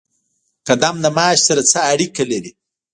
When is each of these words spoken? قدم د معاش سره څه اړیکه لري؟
قدم 0.67 0.95
د 1.01 1.05
معاش 1.15 1.39
سره 1.47 1.61
څه 1.71 1.79
اړیکه 1.91 2.23
لري؟ 2.31 2.51